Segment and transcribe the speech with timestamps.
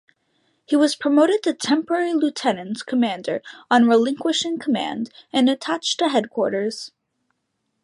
[0.65, 6.91] He was promoted to temporary lieutenant commander on relinquishing command, and attached to headquarters.